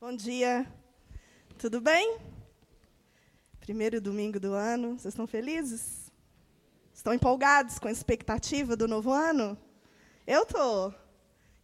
[0.00, 0.64] Bom dia.
[1.58, 2.18] Tudo bem?
[3.58, 4.90] Primeiro domingo do ano.
[4.90, 6.12] Vocês estão felizes?
[6.94, 9.58] Estão empolgados com a expectativa do novo ano?
[10.24, 10.94] Eu estou.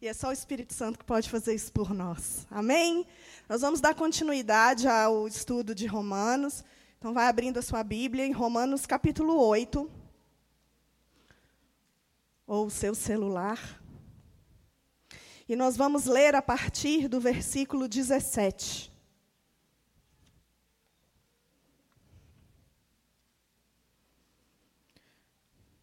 [0.02, 2.44] E é só o Espírito Santo que pode fazer isso por nós.
[2.50, 3.06] Amém?
[3.48, 6.64] Nós vamos dar continuidade ao estudo de Romanos.
[6.98, 9.88] Então, vai abrindo a sua Bíblia em Romanos capítulo 8.
[12.48, 13.83] Ou o seu celular.
[15.46, 18.90] E nós vamos ler a partir do versículo 17.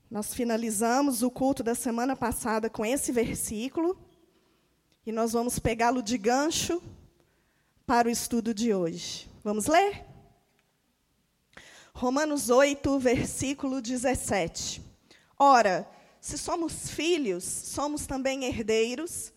[0.09, 3.97] Nós finalizamos o culto da semana passada com esse versículo.
[5.05, 6.81] E nós vamos pegá-lo de gancho
[7.85, 9.29] para o estudo de hoje.
[9.43, 10.05] Vamos ler?
[11.93, 14.81] Romanos 8, versículo 17.
[15.37, 15.87] Ora,
[16.19, 19.31] se somos filhos, somos também herdeiros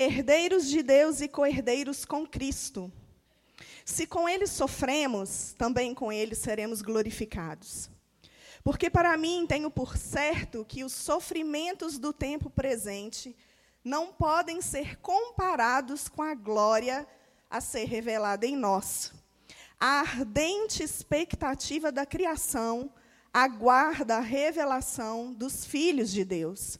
[0.00, 2.90] herdeiros de Deus e co-herdeiros com Cristo.
[3.84, 7.90] Se com ele sofremos, também com ele seremos glorificados.
[8.64, 13.36] Porque para mim tenho por certo que os sofrimentos do tempo presente
[13.84, 17.06] não podem ser comparados com a glória
[17.50, 19.12] a ser revelada em nós.
[19.78, 22.90] A ardente expectativa da criação
[23.32, 26.78] aguarda a revelação dos filhos de Deus.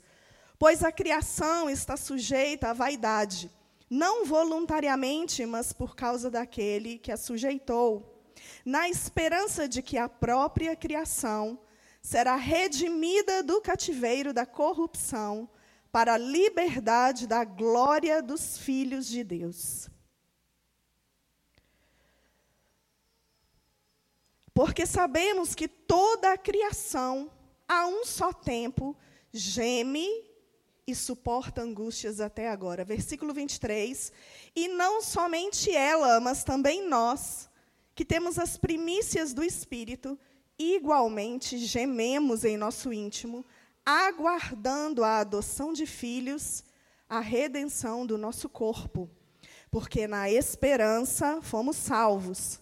[0.61, 3.51] Pois a criação está sujeita à vaidade,
[3.89, 8.23] não voluntariamente, mas por causa daquele que a sujeitou,
[8.63, 11.59] na esperança de que a própria criação
[12.03, 15.49] será redimida do cativeiro da corrupção
[15.91, 19.89] para a liberdade da glória dos filhos de Deus.
[24.53, 27.31] Porque sabemos que toda a criação,
[27.67, 28.95] a um só tempo,
[29.33, 30.30] geme
[30.91, 32.85] e suporta angústias até agora.
[32.85, 34.13] Versículo 23.
[34.55, 37.49] E não somente ela, mas também nós,
[37.95, 40.19] que temos as primícias do Espírito,
[40.59, 43.45] igualmente gememos em nosso íntimo,
[43.85, 46.65] aguardando a adoção de filhos,
[47.09, 49.09] a redenção do nosso corpo.
[49.71, 52.61] Porque na esperança fomos salvos.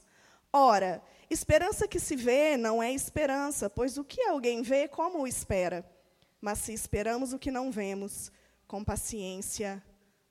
[0.52, 5.26] Ora, esperança que se vê não é esperança, pois o que alguém vê, como o
[5.26, 5.97] espera?
[6.40, 8.30] Mas se esperamos o que não vemos,
[8.66, 9.82] com paciência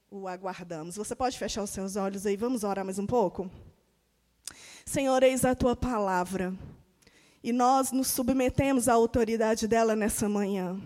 [0.10, 0.96] o aguardamos.
[0.96, 2.38] Você pode fechar os seus olhos aí?
[2.38, 3.52] Vamos orar mais um pouco?
[4.86, 6.54] Senhor, eis a tua palavra.
[7.44, 10.80] E nós nos submetemos à autoridade dela nessa manhã.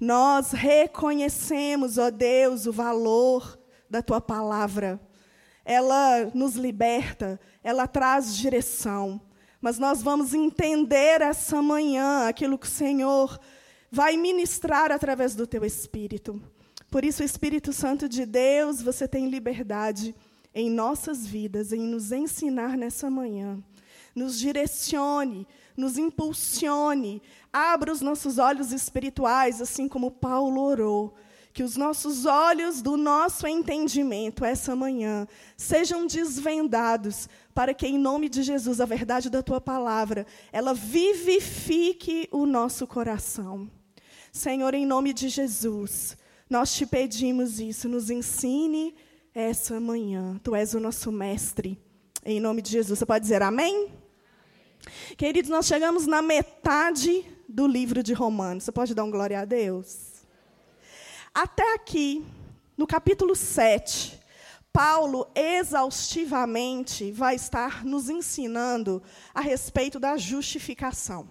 [0.00, 3.58] Nós reconhecemos, ó Deus, o valor
[3.88, 5.00] da tua palavra.
[5.64, 9.20] Ela nos liberta, ela traz direção.
[9.60, 13.38] Mas nós vamos entender essa manhã aquilo que o Senhor
[13.90, 16.40] vai ministrar através do teu espírito.
[16.90, 20.14] Por isso, Espírito Santo de Deus, você tem liberdade
[20.52, 23.62] em nossas vidas, em nos ensinar nessa manhã.
[24.12, 25.46] Nos direcione,
[25.76, 31.14] nos impulsione, abra os nossos olhos espirituais, assim como Paulo orou.
[31.52, 35.26] Que os nossos olhos do nosso entendimento essa manhã
[35.56, 42.28] sejam desvendados, para que, em nome de Jesus, a verdade da tua palavra, ela vivifique
[42.32, 43.70] o nosso coração.
[44.32, 46.16] Senhor, em nome de Jesus,
[46.48, 48.94] nós te pedimos isso, nos ensine
[49.34, 50.38] essa manhã.
[50.42, 51.78] Tu és o nosso mestre.
[52.24, 52.98] Em nome de Jesus.
[52.98, 53.74] Você pode dizer amém?
[53.74, 53.92] amém?
[55.16, 58.64] Queridos, nós chegamos na metade do livro de Romanos.
[58.64, 60.24] Você pode dar um glória a Deus?
[61.34, 62.24] Até aqui,
[62.76, 64.20] no capítulo 7,
[64.72, 69.02] Paulo exaustivamente vai estar nos ensinando
[69.34, 71.28] a respeito da justificação.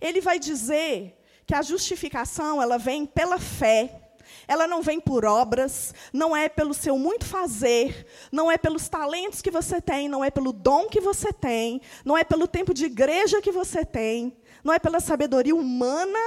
[0.00, 1.19] Ele vai dizer
[1.50, 4.02] que a justificação ela vem pela fé,
[4.46, 9.42] ela não vem por obras, não é pelo seu muito fazer, não é pelos talentos
[9.42, 12.84] que você tem, não é pelo dom que você tem, não é pelo tempo de
[12.84, 16.20] igreja que você tem, não é pela sabedoria humana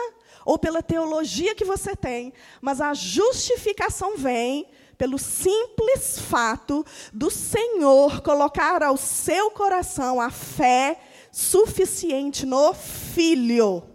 [0.43, 4.67] ou pela teologia que você tem, mas a justificação vem
[4.97, 10.99] pelo simples fato do Senhor colocar ao seu coração a fé
[11.31, 13.92] suficiente no Filho.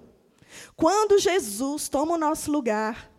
[0.79, 3.11] Quando Jesus toma o nosso lugar,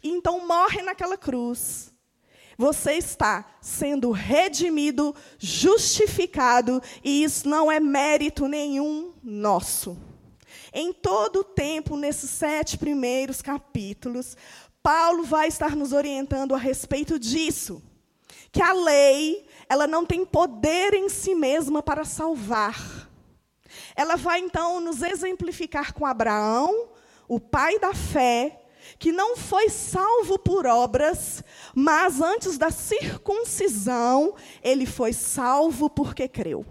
[0.00, 1.92] então morre naquela cruz,
[2.56, 9.98] você está sendo redimido, justificado, e isso não é mérito nenhum nosso.
[10.72, 14.36] Em todo o tempo, nesses sete primeiros capítulos,
[14.80, 17.82] Paulo vai estar nos orientando a respeito disso.
[18.52, 23.01] Que a lei, ela não tem poder em si mesma para salvar.
[23.94, 26.88] Ela vai então nos exemplificar com Abraão,
[27.28, 28.62] o pai da fé,
[28.98, 31.42] que não foi salvo por obras,
[31.74, 36.66] mas antes da circuncisão, ele foi salvo porque creu.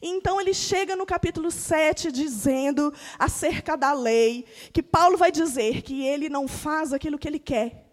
[0.00, 6.04] Então ele chega no capítulo 7 dizendo acerca da lei, que Paulo vai dizer que
[6.04, 7.84] ele não faz aquilo que ele quer,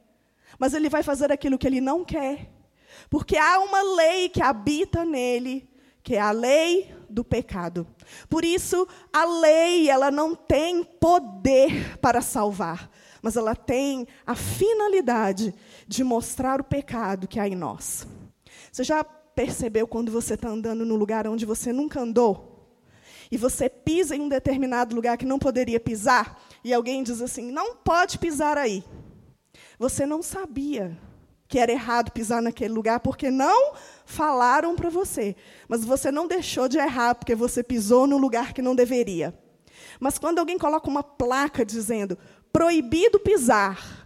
[0.59, 2.51] mas ele vai fazer aquilo que ele não quer.
[3.09, 5.67] Porque há uma lei que habita nele,
[6.05, 7.87] que é a lei do pecado.
[8.29, 12.91] Por isso, a lei, ela não tem poder para salvar,
[13.23, 15.51] mas ela tem a finalidade
[15.87, 18.07] de mostrar o pecado que há em nós.
[18.71, 22.69] Você já percebeu quando você está andando no lugar onde você nunca andou?
[23.31, 27.51] E você pisa em um determinado lugar que não poderia pisar, e alguém diz assim:
[27.51, 28.83] não pode pisar aí.
[29.79, 30.95] Você não sabia
[31.47, 33.73] que era errado pisar naquele lugar porque não
[34.05, 35.35] falaram para você.
[35.67, 39.37] Mas você não deixou de errar porque você pisou no lugar que não deveria.
[39.99, 42.17] Mas quando alguém coloca uma placa dizendo
[42.51, 44.05] proibido pisar,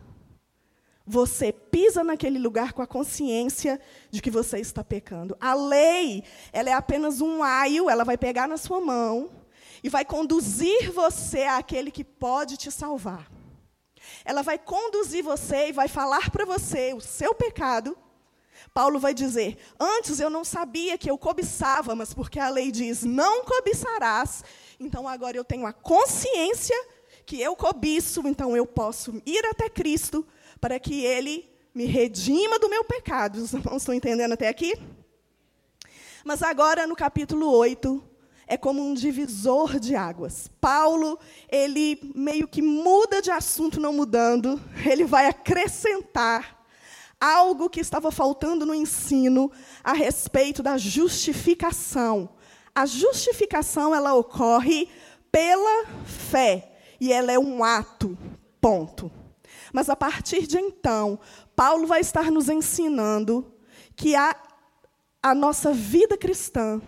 [1.06, 3.80] você pisa naquele lugar com a consciência
[4.12, 5.36] de que você está pecando.
[5.40, 6.24] A lei,
[6.54, 9.30] ela é apenas um aio, ela vai pegar na sua mão
[9.84, 13.28] e vai conduzir você àquele que pode te salvar.
[14.24, 17.98] Ela vai conduzir você e vai falar para você o seu pecado.
[18.74, 23.04] Paulo vai dizer: Antes eu não sabia que eu cobiçava, mas porque a lei diz:
[23.04, 24.44] Não cobiçarás.
[24.80, 26.76] Então agora eu tenho a consciência
[27.26, 30.26] que eu cobiço, então eu posso ir até Cristo
[30.60, 33.38] para que Ele me redima do meu pecado.
[33.38, 34.74] Os irmãos estão entendendo até aqui?
[36.24, 38.04] Mas agora, no capítulo 8,
[38.48, 40.50] é como um divisor de águas.
[40.60, 41.20] Paulo,
[41.50, 46.59] ele meio que muda de assunto, não mudando, ele vai acrescentar
[47.19, 49.51] algo que estava faltando no ensino
[49.83, 52.30] a respeito da justificação.
[52.74, 54.88] A justificação ela ocorre
[55.31, 58.18] pela fé e ela é um ato,
[58.62, 59.12] ponto.
[59.74, 61.19] Mas a partir de então,
[61.56, 63.54] Paulo vai estar nos ensinando
[63.95, 64.36] que a,
[65.21, 66.81] a nossa vida cristã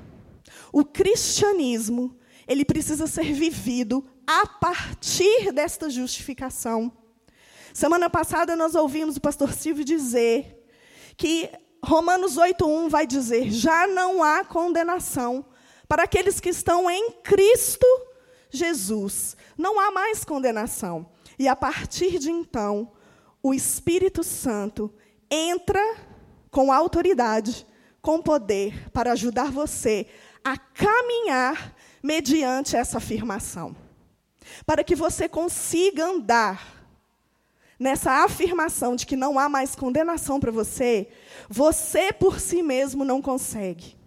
[0.72, 2.18] o cristianismo,
[2.48, 6.92] ele precisa ser vivido a partir desta justificação.
[7.74, 10.68] Semana passada nós ouvimos o pastor Silvio dizer
[11.18, 11.50] que
[11.84, 15.46] Romanos 8:1 vai dizer: "Já não há condenação
[15.88, 17.86] para aqueles que estão em Cristo
[18.52, 19.36] Jesus.
[19.58, 21.10] Não há mais condenação.
[21.40, 22.92] E a partir de então,
[23.42, 24.94] o Espírito Santo
[25.30, 25.82] entra
[26.52, 27.66] com autoridade,
[28.02, 30.08] com poder para ajudar você
[30.44, 33.76] a caminhar mediante essa afirmação.
[34.66, 36.81] Para que você consiga andar
[37.82, 41.08] nessa afirmação de que não há mais condenação para você,
[41.50, 43.98] você por si mesmo não consegue.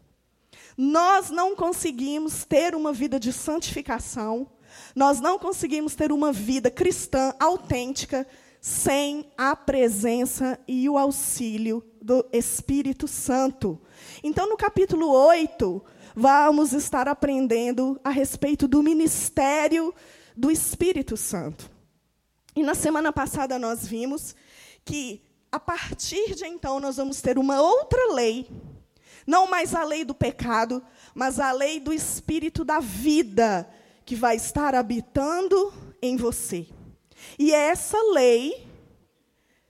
[0.78, 4.46] Nós não conseguimos ter uma vida de santificação,
[4.94, 8.24] nós não conseguimos ter uma vida cristã autêntica
[8.60, 13.80] sem a presença e o auxílio do Espírito Santo.
[14.22, 15.84] Então, no capítulo 8,
[16.14, 19.92] vamos estar aprendendo a respeito do ministério
[20.36, 21.73] do Espírito Santo.
[22.56, 24.34] E na semana passada nós vimos
[24.84, 28.48] que, a partir de então, nós vamos ter uma outra lei,
[29.26, 30.82] não mais a lei do pecado,
[31.14, 33.68] mas a lei do Espírito da vida,
[34.04, 36.66] que vai estar habitando em você.
[37.38, 38.68] E essa lei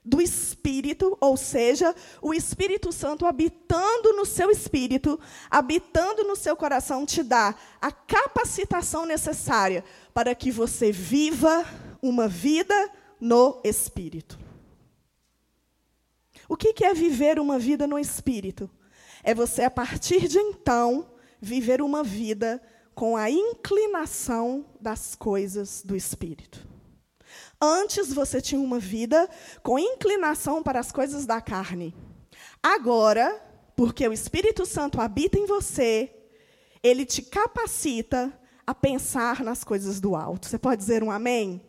[0.03, 5.19] do Espírito, ou seja, o Espírito Santo habitando no seu espírito,
[5.49, 9.83] habitando no seu coração, te dá a capacitação necessária
[10.13, 11.65] para que você viva
[12.07, 14.37] uma vida no Espírito.
[16.47, 18.69] O que é viver uma vida no Espírito?
[19.23, 21.09] É você, a partir de então,
[21.41, 22.61] viver uma vida
[22.93, 26.67] com a inclinação das coisas do Espírito.
[27.59, 29.27] Antes você tinha uma vida
[29.63, 31.95] com inclinação para as coisas da carne.
[32.61, 33.41] Agora,
[33.75, 36.13] porque o Espírito Santo habita em você,
[36.83, 38.31] ele te capacita
[38.67, 40.47] a pensar nas coisas do alto.
[40.47, 41.61] Você pode dizer um amém?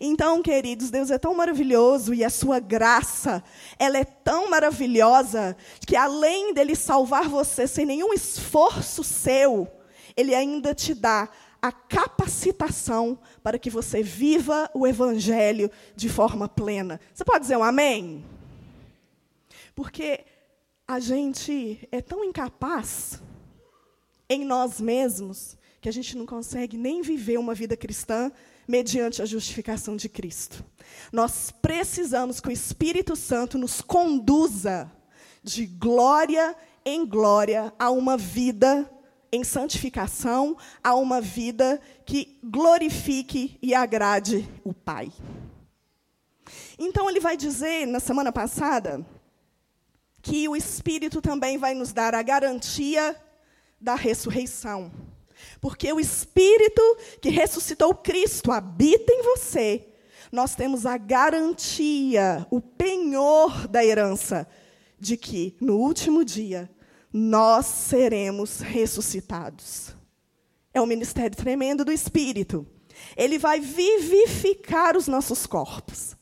[0.00, 3.42] Então, queridos, Deus é tão maravilhoso e a sua graça,
[3.78, 9.68] ela é tão maravilhosa que além dele salvar você sem nenhum esforço seu,
[10.16, 11.28] ele ainda te dá
[11.60, 17.00] a capacitação para que você viva o Evangelho de forma plena.
[17.14, 18.24] Você pode dizer um amém?
[19.74, 20.24] Porque
[20.86, 23.22] a gente é tão incapaz
[24.28, 28.30] em nós mesmos que a gente não consegue nem viver uma vida cristã
[28.66, 30.64] mediante a justificação de Cristo.
[31.12, 34.90] Nós precisamos que o Espírito Santo nos conduza
[35.42, 38.88] de glória em glória a uma vida
[39.32, 45.10] em santificação a uma vida que glorifique e agrade o Pai.
[46.78, 49.04] Então, ele vai dizer, na semana passada,
[50.20, 53.16] que o Espírito também vai nos dar a garantia
[53.80, 54.92] da ressurreição.
[55.62, 56.82] Porque o Espírito
[57.20, 59.86] que ressuscitou Cristo habita em você.
[60.32, 64.48] Nós temos a garantia, o penhor da herança,
[64.98, 66.68] de que no último dia
[67.12, 69.94] nós seremos ressuscitados.
[70.74, 72.66] É um ministério tremendo do Espírito.
[73.16, 76.16] Ele vai vivificar os nossos corpos.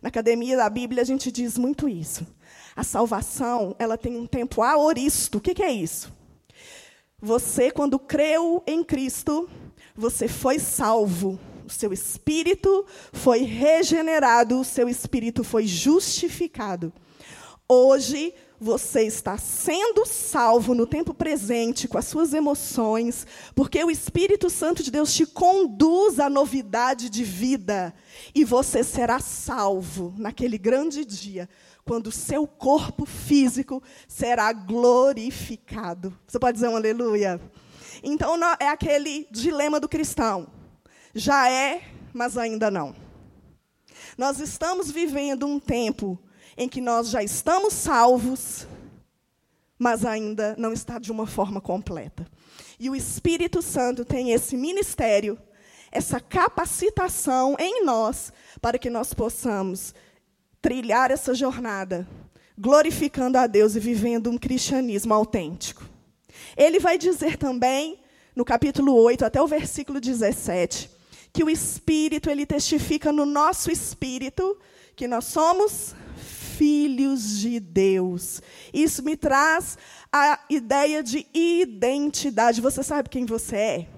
[0.00, 2.24] Na academia da Bíblia a gente diz muito isso.
[2.76, 5.38] A salvação, ela tem um tempo aoristo.
[5.38, 6.12] O que, que é isso?
[7.24, 9.48] Você, quando creu em Cristo,
[9.96, 11.40] você foi salvo.
[11.66, 16.92] O seu espírito foi regenerado, o seu espírito foi justificado.
[17.66, 24.50] Hoje, você está sendo salvo no tempo presente, com as suas emoções, porque o Espírito
[24.50, 27.94] Santo de Deus te conduz à novidade de vida.
[28.34, 31.48] E você será salvo naquele grande dia,
[31.84, 36.16] quando o seu corpo físico será glorificado.
[36.26, 37.40] Você pode dizer um aleluia?
[38.02, 40.46] Então, é aquele dilema do cristão.
[41.14, 42.94] Já é, mas ainda não.
[44.16, 46.18] Nós estamos vivendo um tempo
[46.56, 48.66] em que nós já estamos salvos,
[49.78, 52.26] mas ainda não está de uma forma completa.
[52.78, 55.38] E o Espírito Santo tem esse ministério,
[55.90, 59.94] essa capacitação em nós, para que nós possamos
[60.64, 62.08] trilhar essa jornada,
[62.58, 65.84] glorificando a Deus e vivendo um cristianismo autêntico.
[66.56, 68.00] Ele vai dizer também,
[68.34, 70.90] no capítulo 8 até o versículo 17,
[71.34, 74.56] que o Espírito ele testifica no nosso espírito
[74.96, 75.94] que nós somos
[76.56, 78.40] filhos de Deus.
[78.72, 79.76] Isso me traz
[80.10, 82.62] a ideia de identidade.
[82.62, 83.88] Você sabe quem você é?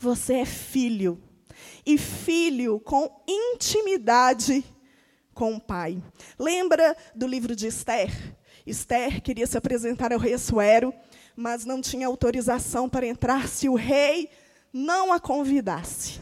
[0.00, 1.20] Você é filho.
[1.84, 4.64] E filho com intimidade
[5.38, 6.02] com o pai.
[6.36, 8.10] Lembra do livro de Esther?
[8.66, 10.92] Esther queria se apresentar ao rei Assuero,
[11.36, 14.28] mas não tinha autorização para entrar se o rei
[14.72, 16.20] não a convidasse.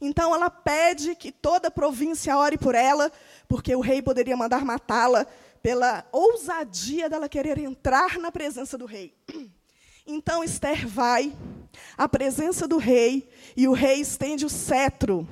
[0.00, 3.12] Então ela pede que toda a província ore por ela,
[3.46, 5.24] porque o rei poderia mandar matá-la
[5.62, 9.14] pela ousadia dela querer entrar na presença do rei.
[10.04, 11.32] Então Esther vai
[11.96, 15.28] à presença do rei e o rei estende o cetro.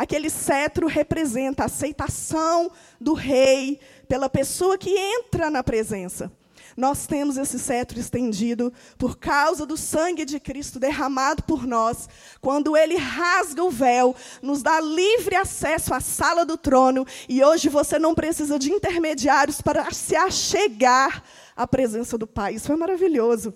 [0.00, 3.78] Aquele cetro representa a aceitação do rei
[4.08, 6.32] pela pessoa que entra na presença.
[6.74, 12.08] Nós temos esse cetro estendido por causa do sangue de Cristo derramado por nós.
[12.40, 17.06] Quando ele rasga o véu, nos dá livre acesso à sala do trono.
[17.28, 21.22] E hoje você não precisa de intermediários para se achegar
[21.54, 22.54] à presença do Pai.
[22.54, 23.52] Isso é maravilhoso.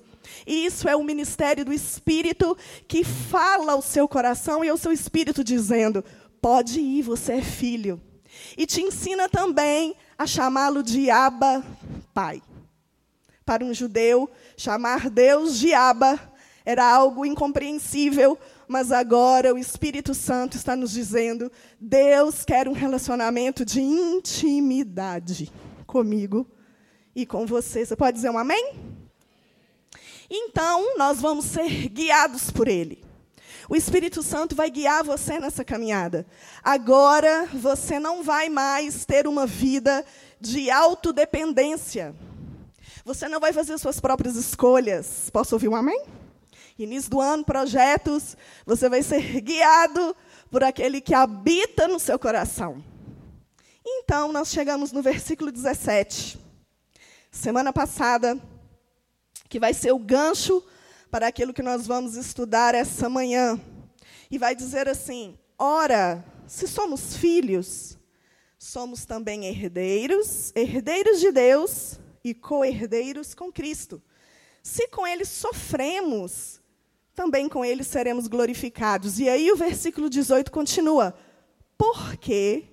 [0.46, 4.92] E isso é o ministério do Espírito que fala ao seu coração e ao seu
[4.92, 6.04] espírito, dizendo:
[6.44, 7.98] pode ir, você é filho.
[8.54, 11.64] E te ensina também a chamá-lo de Abba,
[12.12, 12.42] Pai.
[13.46, 16.20] Para um judeu, chamar Deus de Abba
[16.62, 23.64] era algo incompreensível, mas agora o Espírito Santo está nos dizendo: Deus quer um relacionamento
[23.64, 25.50] de intimidade
[25.86, 26.46] comigo
[27.16, 27.86] e com você.
[27.86, 28.74] Você pode dizer um amém?
[30.28, 33.03] Então, nós vamos ser guiados por Ele.
[33.68, 36.26] O Espírito Santo vai guiar você nessa caminhada.
[36.62, 40.04] Agora, você não vai mais ter uma vida
[40.40, 42.14] de autodependência.
[43.04, 45.30] Você não vai fazer suas próprias escolhas.
[45.30, 46.04] Posso ouvir um amém?
[46.78, 48.36] Início do ano, projetos.
[48.66, 50.14] Você vai ser guiado
[50.50, 52.84] por aquele que habita no seu coração.
[53.84, 56.38] Então, nós chegamos no versículo 17.
[57.30, 58.38] Semana passada,
[59.48, 60.62] que vai ser o gancho
[61.14, 63.60] para aquilo que nós vamos estudar essa manhã.
[64.28, 67.96] E vai dizer assim: Ora, se somos filhos,
[68.58, 74.02] somos também herdeiros, herdeiros de Deus e co-herdeiros com Cristo.
[74.60, 76.60] Se com ele sofremos,
[77.14, 79.20] também com ele seremos glorificados.
[79.20, 81.14] E aí o versículo 18 continua:
[81.78, 82.64] Porque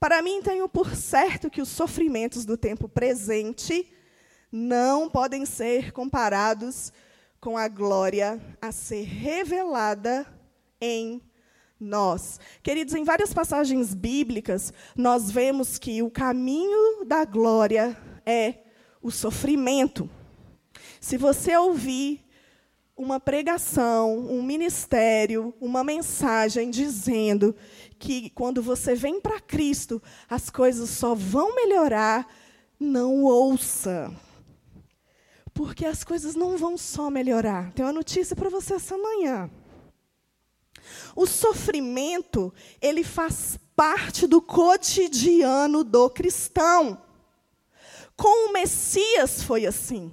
[0.00, 3.86] para mim tenho por certo que os sofrimentos do tempo presente
[4.50, 6.92] não podem ser comparados
[7.40, 10.26] com a glória a ser revelada
[10.80, 11.22] em
[11.78, 12.38] nós.
[12.62, 18.56] Queridos, em várias passagens bíblicas, nós vemos que o caminho da glória é
[19.00, 20.08] o sofrimento.
[21.00, 22.20] Se você ouvir
[22.94, 27.56] uma pregação, um ministério, uma mensagem dizendo
[27.98, 32.28] que quando você vem para Cristo, as coisas só vão melhorar,
[32.78, 34.14] não ouça.
[35.60, 37.70] Porque as coisas não vão só melhorar.
[37.72, 39.50] Tenho uma notícia para você essa manhã.
[41.14, 42.50] O sofrimento,
[42.80, 47.02] ele faz parte do cotidiano do cristão.
[48.16, 50.10] Com o Messias foi assim.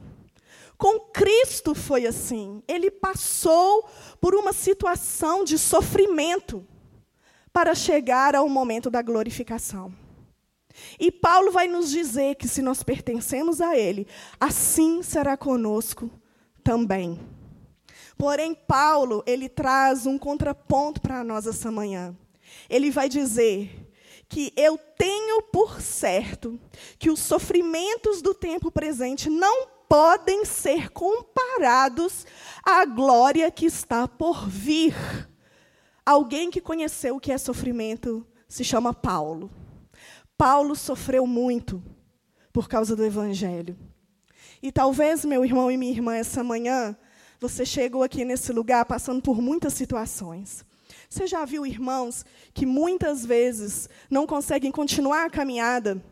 [0.78, 2.62] Com Cristo foi assim.
[2.68, 3.90] Ele passou
[4.20, 6.68] por uma situação de sofrimento
[7.54, 9.96] para chegar ao momento da glorificação.
[11.00, 14.08] E Paulo vai nos dizer que se nós pertencemos a Ele,
[14.40, 16.10] assim será conosco
[16.64, 17.20] também.
[18.18, 22.16] Porém, Paulo, ele traz um contraponto para nós essa manhã.
[22.68, 23.88] Ele vai dizer
[24.28, 26.60] que eu tenho por certo
[26.98, 32.26] que os sofrimentos do tempo presente não podem ser comparados
[32.64, 34.96] à glória que está por vir.
[36.06, 39.50] Alguém que conheceu o que é sofrimento se chama Paulo.
[40.38, 41.84] Paulo sofreu muito
[42.54, 43.78] por causa do Evangelho.
[44.62, 46.96] E talvez, meu irmão e minha irmã, essa manhã,
[47.40, 50.66] você chegou aqui nesse lugar passando por muitas situações.
[51.10, 56.04] Você já viu irmãos que muitas vezes não conseguem continuar a caminhada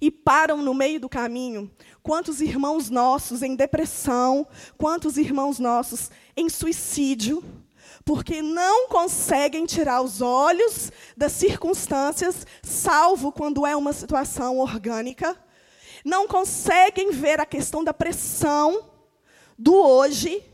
[0.00, 1.70] e param no meio do caminho.
[2.02, 7.42] Quantos irmãos nossos em depressão, quantos irmãos nossos em suicídio,
[8.04, 15.36] porque não conseguem tirar os olhos das circunstâncias, salvo quando é uma situação orgânica,
[16.04, 18.90] não conseguem ver a questão da pressão
[19.58, 20.44] do hoje,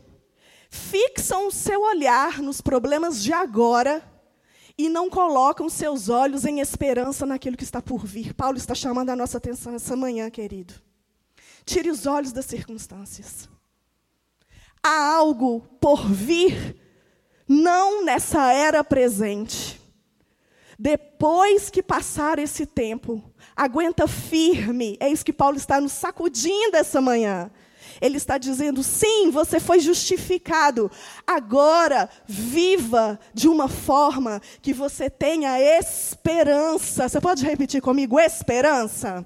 [0.69, 4.01] fixam o seu olhar nos problemas de agora
[4.77, 8.33] e não colocam seus olhos em esperança naquilo que está por vir.
[8.33, 10.73] Paulo está chamando a nossa atenção essa manhã, querido.
[11.65, 13.49] Tire os olhos das circunstâncias.
[14.81, 16.80] Há algo por vir,
[17.51, 19.81] não nessa era presente.
[20.79, 23.21] Depois que passar esse tempo,
[23.55, 24.95] aguenta firme.
[25.01, 27.51] É isso que Paulo está nos sacudindo essa manhã.
[27.99, 30.89] Ele está dizendo: sim, você foi justificado.
[31.27, 37.09] Agora, viva de uma forma que você tenha esperança.
[37.09, 38.17] Você pode repetir comigo?
[38.17, 39.25] Esperança.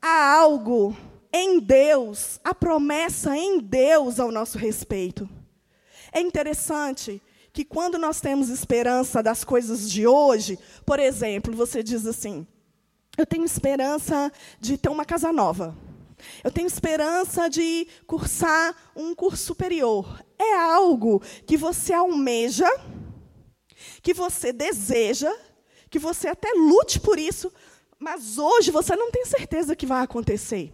[0.00, 0.96] Há algo
[1.32, 5.28] em Deus, a promessa em Deus ao nosso respeito.
[6.12, 7.22] É interessante
[7.52, 12.46] que quando nós temos esperança das coisas de hoje, por exemplo, você diz assim:
[13.16, 15.76] eu tenho esperança de ter uma casa nova.
[16.42, 20.24] Eu tenho esperança de cursar um curso superior.
[20.38, 22.68] É algo que você almeja,
[24.02, 25.32] que você deseja,
[25.90, 27.52] que você até lute por isso,
[27.98, 30.72] mas hoje você não tem certeza que vai acontecer.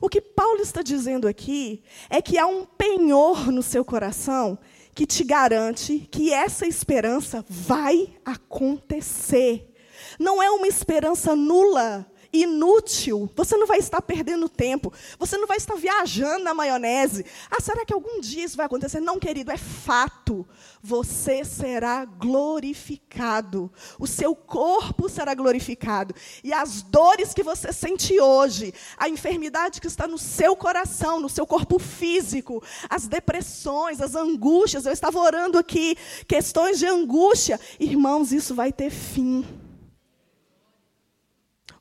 [0.00, 4.58] O que Paulo está dizendo aqui é que há um penhor no seu coração
[4.94, 9.74] que te garante que essa esperança vai acontecer.
[10.18, 12.06] Não é uma esperança nula,
[12.42, 13.30] inútil.
[13.34, 14.92] Você não vai estar perdendo tempo.
[15.18, 17.24] Você não vai estar viajando na maionese.
[17.50, 19.00] Ah, será que algum dia isso vai acontecer?
[19.00, 20.46] Não, querido, é fato.
[20.82, 23.70] Você será glorificado.
[23.98, 26.14] O seu corpo será glorificado.
[26.42, 31.28] E as dores que você sente hoje, a enfermidade que está no seu coração, no
[31.28, 34.86] seu corpo físico, as depressões, as angústias.
[34.86, 35.96] Eu estava orando aqui,
[36.26, 37.60] questões de angústia.
[37.78, 39.44] Irmãos, isso vai ter fim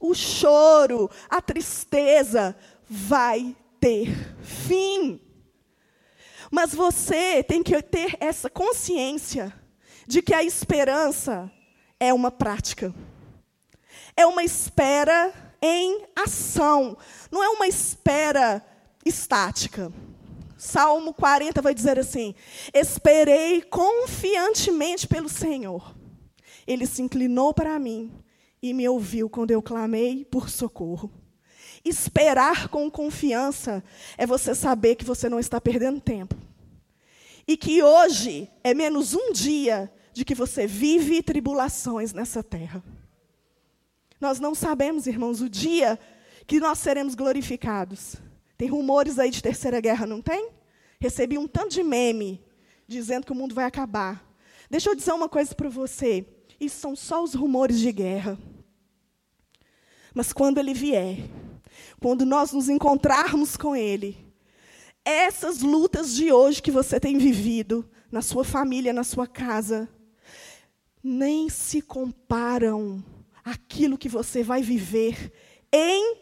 [0.10, 2.56] o choro, a tristeza
[2.90, 4.10] vai ter
[4.42, 5.20] fim.
[6.50, 9.54] Mas você tem que ter essa consciência
[10.08, 11.52] de que a esperança
[12.00, 12.94] é uma prática.
[14.16, 16.98] É uma espera em ação,
[17.30, 18.66] não é uma espera
[19.06, 19.92] estática.
[20.58, 22.34] Salmo 40 vai dizer assim:
[22.74, 25.94] Esperei confiantemente pelo Senhor.
[26.66, 28.12] Ele se inclinou para mim
[28.62, 31.12] e me ouviu quando eu clamei por socorro.
[31.84, 33.84] Esperar com confiança
[34.18, 36.36] é você saber que você não está perdendo tempo.
[37.48, 42.84] E que hoje é menos um dia de que você vive tribulações nessa terra.
[44.20, 45.98] Nós não sabemos, irmãos, o dia
[46.46, 48.16] que nós seremos glorificados.
[48.58, 50.50] Tem rumores aí de terceira guerra, não tem?
[51.00, 52.44] Recebi um tanto de meme
[52.88, 54.26] dizendo que o mundo vai acabar.
[54.70, 56.26] Deixa eu dizer uma coisa para você.
[56.60, 58.38] Isso são só os rumores de guerra.
[60.18, 61.30] Mas quando ele vier,
[62.02, 64.18] quando nós nos encontrarmos com ele,
[65.06, 69.88] essas lutas de hoje que você tem vivido, na sua família, na sua casa,
[71.04, 73.04] nem se comparam
[73.46, 75.32] àquilo que você vai viver
[75.72, 76.18] em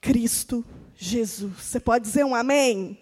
[0.00, 0.64] Cristo
[0.96, 1.52] Jesus.
[1.62, 2.98] Você pode dizer um amém?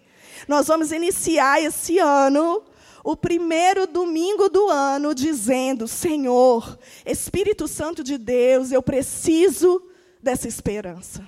[0.47, 2.63] Nós vamos iniciar esse ano
[3.03, 9.81] o primeiro domingo do ano dizendo: Senhor, Espírito Santo de Deus, eu preciso
[10.27, 11.27] dessa esperança.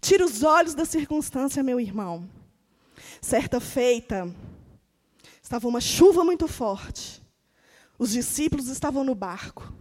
[0.00, 2.28] Tira os olhos da circunstância, meu irmão.
[3.20, 4.34] Certa feita,
[5.50, 7.20] Estava uma chuva muito forte.
[7.98, 9.74] Os discípulos estavam no barco.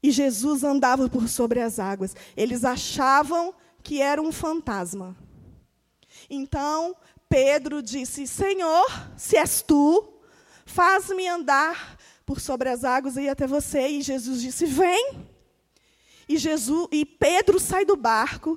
[0.00, 2.14] E Jesus andava por sobre as águas.
[2.36, 3.52] Eles achavam
[3.82, 5.16] que era um fantasma.
[6.30, 6.94] Então,
[7.28, 10.14] Pedro disse: Senhor, se és tu,
[10.64, 13.88] faz-me andar por sobre as águas e ir até você.
[13.88, 15.28] E Jesus disse: Vem.
[16.30, 18.56] E, Jesus, e Pedro sai do barco,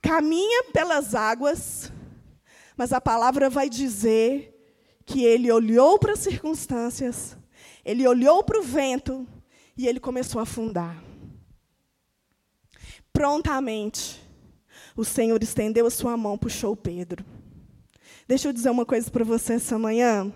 [0.00, 1.92] caminha pelas águas,
[2.76, 4.56] mas a palavra vai dizer
[5.04, 7.36] que ele olhou para as circunstâncias,
[7.84, 9.26] ele olhou para o vento
[9.76, 11.02] e ele começou a afundar.
[13.12, 14.22] Prontamente,
[14.96, 17.24] o Senhor estendeu a sua mão, puxou Pedro.
[18.28, 20.32] Deixa eu dizer uma coisa para você essa manhã.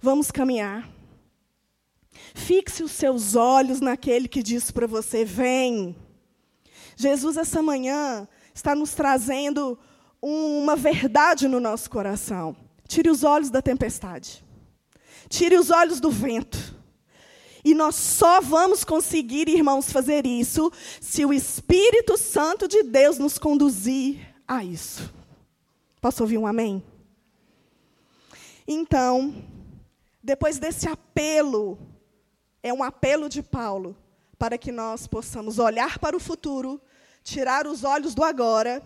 [0.00, 0.90] Vamos caminhar.
[2.34, 5.96] Fixe os seus olhos naquele que disse para você: vem.
[6.96, 9.78] Jesus, essa manhã, está nos trazendo
[10.20, 12.54] uma verdade no nosso coração.
[12.86, 14.44] Tire os olhos da tempestade.
[15.28, 16.78] Tire os olhos do vento.
[17.64, 23.38] E nós só vamos conseguir, irmãos, fazer isso se o Espírito Santo de Deus nos
[23.38, 25.12] conduzir a isso.
[26.00, 26.82] Posso ouvir um amém?
[28.66, 29.34] Então,
[30.22, 31.78] depois desse apelo,
[32.62, 33.96] é um apelo de Paulo
[34.38, 36.80] para que nós possamos olhar para o futuro,
[37.22, 38.82] tirar os olhos do agora.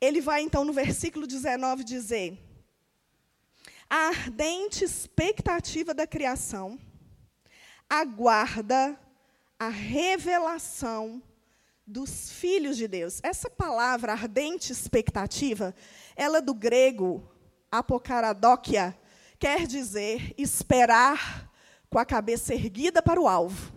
[0.00, 2.38] Ele vai então no versículo 19 dizer:
[3.88, 6.78] A ardente expectativa da criação
[7.88, 8.98] aguarda
[9.58, 11.22] a revelação
[11.86, 13.20] dos filhos de Deus.
[13.22, 15.74] Essa palavra ardente expectativa,
[16.16, 17.30] ela é do grego
[17.70, 18.98] apocaradokia,
[19.38, 21.52] quer dizer esperar
[21.94, 23.72] com a cabeça erguida para o alvo,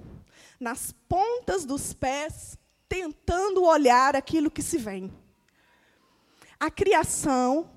[0.59, 2.57] nas pontas dos pés,
[2.89, 5.13] tentando olhar aquilo que se vem.
[6.59, 7.69] A criação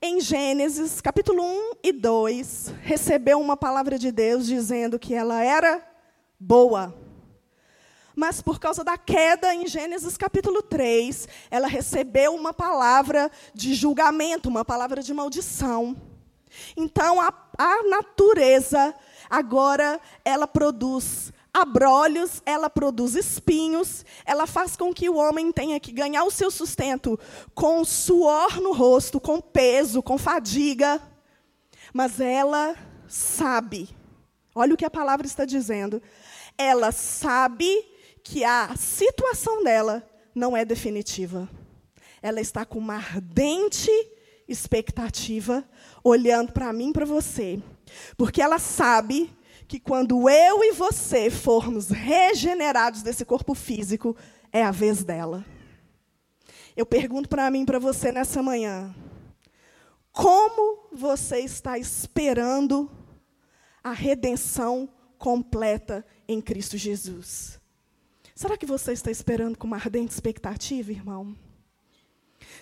[0.00, 5.84] em Gênesis, capítulo 1 e 2, recebeu uma palavra de Deus dizendo que ela era
[6.38, 6.96] boa.
[8.14, 14.48] Mas por causa da queda em Gênesis capítulo 3, ela recebeu uma palavra de julgamento,
[14.48, 15.96] uma palavra de maldição.
[16.76, 18.94] Então a, a natureza
[19.30, 25.92] agora ela produz abrolhos, ela produz espinhos, ela faz com que o homem tenha que
[25.92, 27.18] ganhar o seu sustento
[27.54, 31.00] com suor no rosto, com peso, com fadiga.
[31.92, 32.76] Mas ela
[33.08, 33.88] sabe,
[34.54, 36.00] olha o que a palavra está dizendo,
[36.56, 37.84] ela sabe
[38.22, 41.48] que a situação dela não é definitiva.
[42.22, 43.90] Ela está com uma ardente
[44.46, 45.64] expectativa,
[46.04, 47.60] olhando para mim para você.
[48.16, 49.32] Porque ela sabe
[49.66, 54.16] que quando eu e você formos regenerados desse corpo físico,
[54.52, 55.44] é a vez dela.
[56.76, 58.94] Eu pergunto para mim para você nessa manhã:
[60.12, 62.90] como você está esperando
[63.82, 67.60] a redenção completa em Cristo Jesus?
[68.34, 71.36] Será que você está esperando com uma ardente expectativa, irmão?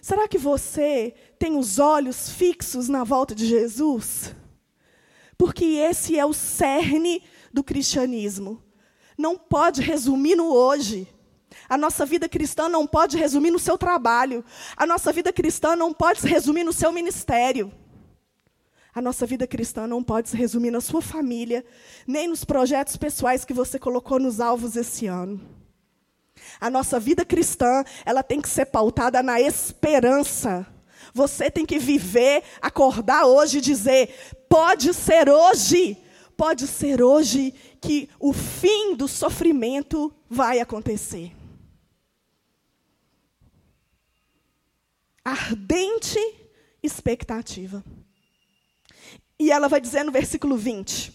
[0.02, 4.34] Será que você tem os olhos fixos na volta de Jesus?
[5.38, 7.22] Porque esse é o cerne
[7.52, 8.60] do cristianismo.
[9.16, 11.08] Não pode resumir no hoje.
[11.68, 14.44] A nossa vida cristã não pode resumir no seu trabalho.
[14.76, 17.72] A nossa vida cristã não pode se resumir no seu ministério.
[18.92, 21.64] A nossa vida cristã não pode se resumir na sua família,
[22.04, 25.40] nem nos projetos pessoais que você colocou nos alvos esse ano.
[26.60, 30.66] A nossa vida cristã, ela tem que ser pautada na esperança
[31.18, 34.14] você tem que viver, acordar hoje e dizer:
[34.48, 35.96] pode ser hoje,
[36.36, 41.32] pode ser hoje que o fim do sofrimento vai acontecer.
[45.24, 46.20] Ardente
[46.80, 47.84] expectativa.
[49.40, 51.12] E ela vai dizer no versículo 20: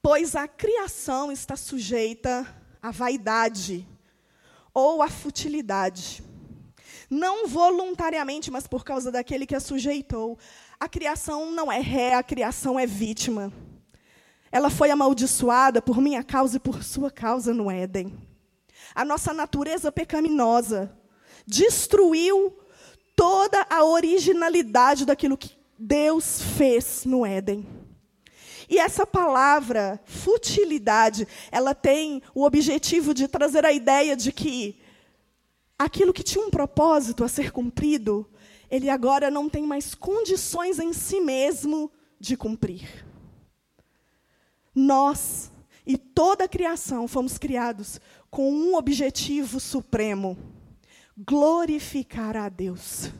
[0.00, 2.46] Pois a criação está sujeita
[2.80, 3.84] à vaidade
[4.72, 6.27] ou à futilidade
[7.10, 10.38] não voluntariamente, mas por causa daquele que a sujeitou.
[10.78, 13.52] A criação não é ré, a criação é vítima.
[14.50, 18.16] Ela foi amaldiçoada por minha causa e por sua causa no Éden.
[18.94, 20.94] A nossa natureza pecaminosa
[21.46, 22.56] destruiu
[23.16, 27.66] toda a originalidade daquilo que Deus fez no Éden.
[28.68, 34.78] E essa palavra, futilidade, ela tem o objetivo de trazer a ideia de que
[35.78, 38.28] aquilo que tinha um propósito a ser cumprido,
[38.70, 43.06] ele agora não tem mais condições em si mesmo de cumprir.
[44.74, 45.50] Nós
[45.86, 50.36] e toda a criação fomos criados com um objetivo supremo:
[51.16, 53.10] glorificar a Deus.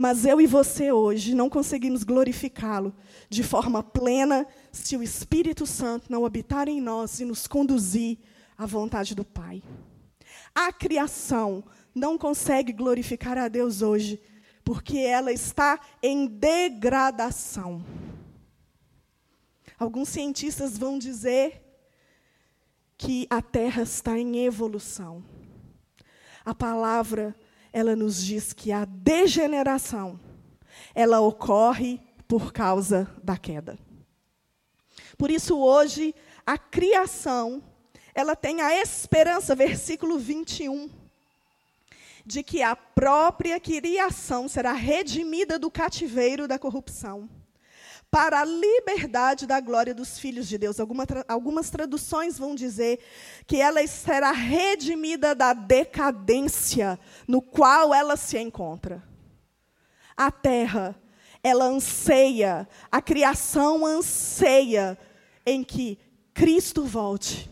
[0.00, 2.94] Mas eu e você hoje não conseguimos glorificá-lo
[3.28, 8.16] de forma plena se o Espírito Santo não habitar em nós e nos conduzir
[8.56, 9.60] à vontade do Pai.
[10.60, 11.62] A criação
[11.94, 14.20] não consegue glorificar a Deus hoje,
[14.64, 17.84] porque ela está em degradação.
[19.78, 21.62] Alguns cientistas vão dizer
[22.96, 25.22] que a Terra está em evolução.
[26.44, 27.36] A palavra,
[27.72, 30.18] ela nos diz que a degeneração,
[30.92, 33.78] ela ocorre por causa da queda.
[35.16, 36.12] Por isso hoje
[36.44, 37.62] a criação,
[38.18, 40.90] ela tem a esperança, versículo 21,
[42.26, 47.30] de que a própria criação será redimida do cativeiro da corrupção
[48.10, 50.80] para a liberdade da glória dos filhos de Deus.
[50.80, 52.98] Alguma, algumas traduções vão dizer
[53.46, 59.00] que ela será redimida da decadência no qual ela se encontra.
[60.16, 61.00] A terra,
[61.40, 64.98] ela anseia, a criação anseia
[65.46, 65.96] em que
[66.34, 67.48] Cristo volte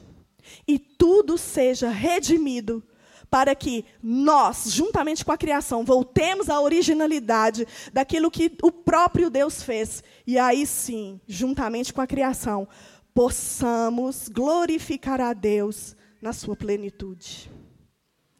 [0.66, 2.82] e tudo seja redimido
[3.30, 9.62] para que nós, juntamente com a criação, voltemos à originalidade daquilo que o próprio Deus
[9.62, 10.02] fez.
[10.26, 12.68] E aí sim, juntamente com a criação,
[13.12, 17.50] possamos glorificar a Deus na sua plenitude.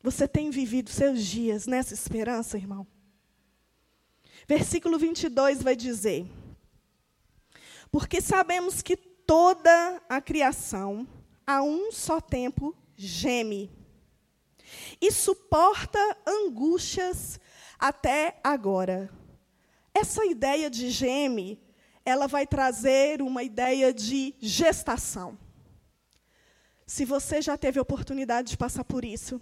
[0.02, 2.86] Você tem vivido seus dias nessa esperança, irmão?
[4.46, 6.26] Versículo 22 vai dizer:
[7.90, 11.06] Porque sabemos que toda a criação,
[11.46, 13.70] a um só tempo, geme
[15.00, 17.38] e suporta angústias
[17.78, 19.11] até agora.
[19.94, 21.61] Essa ideia de geme,
[22.04, 25.38] ela vai trazer uma ideia de gestação.
[26.87, 29.40] Se você já teve oportunidade de passar por isso,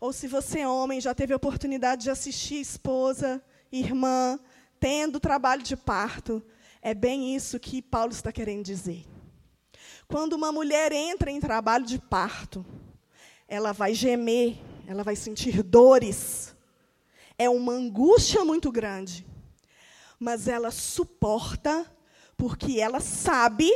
[0.00, 4.38] ou se você, homem, já teve oportunidade de assistir esposa, irmã,
[4.78, 6.42] tendo trabalho de parto,
[6.82, 9.04] é bem isso que Paulo está querendo dizer.
[10.10, 12.66] Quando uma mulher entra em trabalho de parto,
[13.46, 16.52] ela vai gemer, ela vai sentir dores.
[17.38, 19.24] É uma angústia muito grande.
[20.18, 21.88] Mas ela suporta,
[22.36, 23.70] porque ela sabe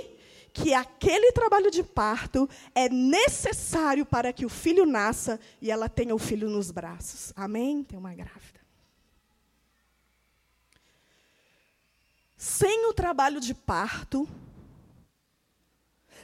[0.53, 6.17] que aquele trabalho de parto é necessário para que o filho nasça e ela tenha
[6.17, 7.33] o filho nos braços.
[7.37, 7.85] Amém?
[7.85, 8.61] Tem uma grávida.
[12.37, 14.29] Sem o trabalho de parto,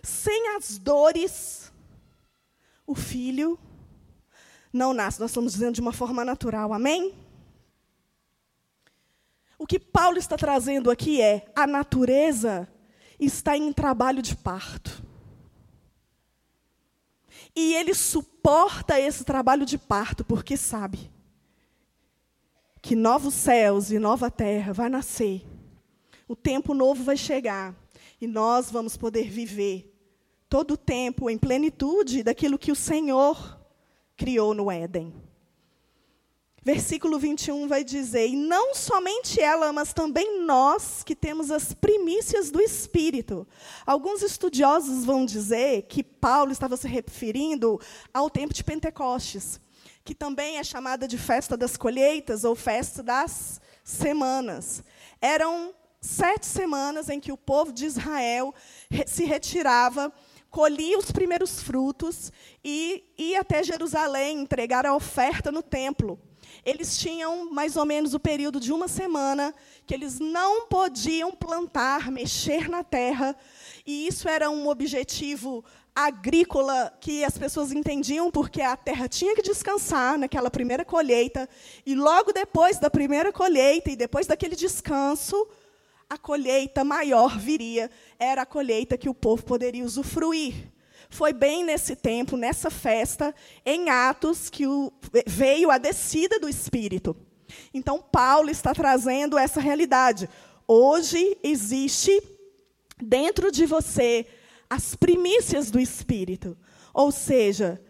[0.03, 1.73] sem as dores,
[2.87, 3.59] o filho
[4.73, 5.21] não nasce.
[5.21, 7.15] Nós estamos dizendo de uma forma natural, amém?
[9.59, 12.69] O que Paulo está trazendo aqui é: a natureza
[13.19, 15.03] está em trabalho de parto.
[17.55, 21.11] E ele suporta esse trabalho de parto porque sabe
[22.81, 25.47] que novos céus e nova terra vai nascer.
[26.27, 27.75] O tempo novo vai chegar
[28.21, 29.90] e nós vamos poder viver
[30.51, 33.59] todo o tempo em plenitude daquilo que o Senhor
[34.17, 35.15] criou no Éden.
[36.63, 42.51] Versículo 21 vai dizer: E não somente ela, mas também nós que temos as primícias
[42.51, 43.47] do Espírito.
[43.87, 47.81] Alguns estudiosos vão dizer que Paulo estava se referindo
[48.13, 49.59] ao tempo de Pentecostes,
[50.05, 54.85] que também é chamada de festa das colheitas ou festa das semanas.
[55.19, 58.55] Eram sete semanas em que o povo de Israel
[59.07, 60.13] se retirava
[60.51, 62.33] colhia os primeiros frutos
[62.65, 66.19] e ia até Jerusalém entregar a oferta no templo.
[66.65, 69.55] Eles tinham mais ou menos o período de uma semana
[69.87, 73.37] que eles não podiam plantar, mexer na terra,
[73.87, 79.43] e isso era um objetivo agrícola que as pessoas entendiam porque a terra tinha que
[79.43, 81.49] descansar naquela primeira colheita,
[81.87, 85.47] e logo depois da primeira colheita e depois daquele descanso,
[86.11, 90.73] a colheita maior viria, era a colheita que o povo poderia usufruir.
[91.09, 93.33] Foi bem nesse tempo, nessa festa,
[93.65, 94.93] em Atos, que o,
[95.25, 97.17] veio a descida do Espírito.
[97.73, 100.29] Então, Paulo está trazendo essa realidade.
[100.67, 102.21] Hoje existe
[103.01, 104.27] dentro de você
[104.69, 106.59] as primícias do Espírito.
[106.93, 107.81] Ou seja,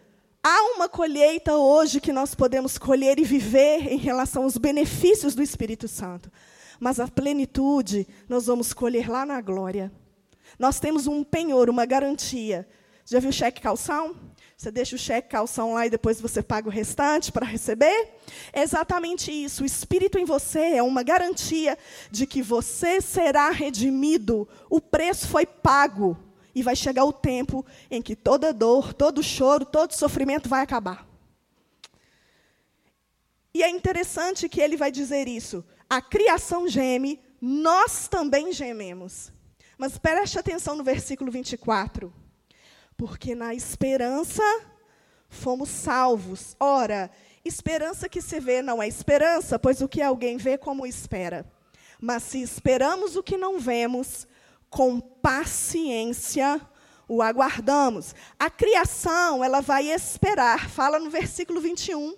[0.43, 5.43] há uma colheita hoje que nós podemos colher e viver em relação aos benefícios do
[5.43, 6.31] Espírito Santo
[6.81, 9.93] mas a plenitude nós vamos colher lá na glória.
[10.59, 12.67] Nós temos um penhor, uma garantia.
[13.05, 14.17] Já viu cheque calção?
[14.57, 18.11] Você deixa o cheque calção lá e depois você paga o restante para receber?
[18.53, 19.63] É exatamente isso.
[19.63, 21.79] O Espírito em você é uma garantia
[22.11, 24.47] de que você será redimido.
[24.69, 26.17] O preço foi pago.
[26.55, 31.10] E vai chegar o tempo em que toda dor, todo choro, todo sofrimento vai acabar.
[33.53, 35.65] E é interessante que ele vai dizer isso.
[35.89, 39.33] A criação geme, nós também gememos.
[39.77, 42.13] Mas preste atenção no versículo 24.
[42.97, 44.43] Porque na esperança
[45.29, 46.55] fomos salvos.
[46.61, 47.11] Ora,
[47.45, 51.51] esperança que se vê não é esperança, pois o que alguém vê como espera.
[52.01, 54.27] Mas se esperamos o que não vemos,
[54.69, 56.61] com paciência
[57.09, 58.15] o aguardamos.
[58.39, 62.15] A criação, ela vai esperar, fala no versículo 21,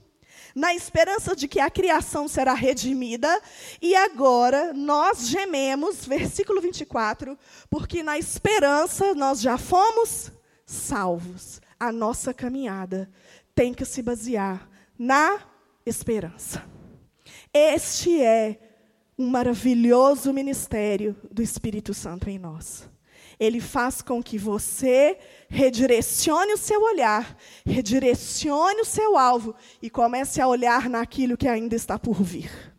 [0.55, 3.41] na esperança de que a criação será redimida,
[3.81, 7.39] e agora nós gememos, versículo 24,
[7.71, 10.31] porque na esperança nós já fomos
[10.67, 11.61] salvos.
[11.79, 13.11] A nossa caminhada
[13.55, 15.41] tem que se basear na
[15.85, 16.65] esperança.
[17.53, 18.59] Este é
[19.19, 22.89] um maravilhoso ministério do Espírito Santo em nós.
[23.43, 29.53] Ele faz com que você redirecione o seu olhar, redirecione o seu alvo
[29.83, 32.73] e comece a olhar naquilo que ainda está por vir.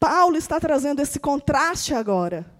[0.00, 2.50] Paulo está trazendo esse contraste agora.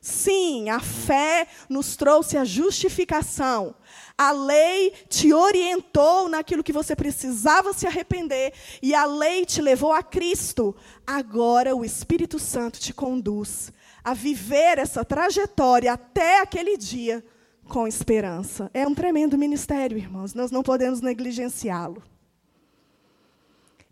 [0.00, 3.76] Sim, a fé nos trouxe a justificação.
[4.22, 8.52] A lei te orientou naquilo que você precisava se arrepender.
[8.80, 10.76] E a lei te levou a Cristo.
[11.04, 13.72] Agora o Espírito Santo te conduz
[14.04, 17.24] a viver essa trajetória até aquele dia
[17.68, 18.70] com esperança.
[18.72, 20.34] É um tremendo ministério, irmãos.
[20.34, 22.00] Nós não podemos negligenciá-lo.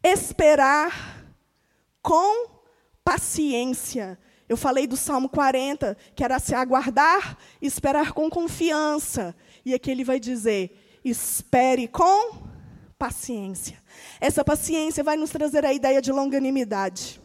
[0.01, 1.25] Esperar
[2.01, 2.47] com
[3.05, 4.17] paciência
[4.51, 9.33] eu falei do Salmo 40, que era se aguardar e esperar com confiança.
[9.65, 12.51] E aqui ele vai dizer: espere com
[12.99, 13.83] paciência.
[14.21, 17.21] Essa paciência vai nos trazer a ideia de longanimidade.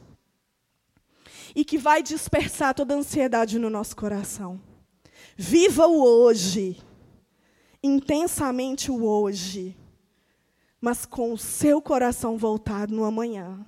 [1.55, 4.61] E que vai dispersar toda a ansiedade no nosso coração.
[5.37, 6.77] Viva o hoje,
[7.83, 9.75] intensamente o hoje,
[10.79, 13.65] mas com o seu coração voltado no amanhã.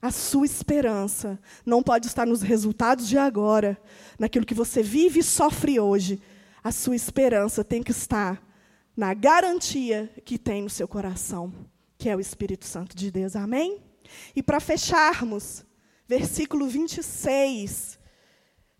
[0.00, 3.80] A sua esperança não pode estar nos resultados de agora,
[4.18, 6.20] naquilo que você vive e sofre hoje.
[6.62, 8.42] A sua esperança tem que estar
[8.96, 11.52] na garantia que tem no seu coração,
[11.98, 13.34] que é o Espírito Santo de Deus.
[13.34, 13.82] Amém?
[14.36, 15.64] E para fecharmos,
[16.06, 17.98] versículo 26.